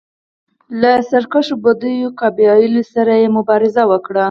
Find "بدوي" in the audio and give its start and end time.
1.63-2.01